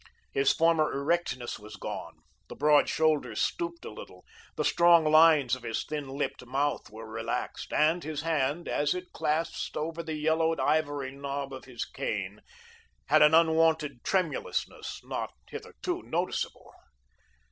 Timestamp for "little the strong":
3.93-5.05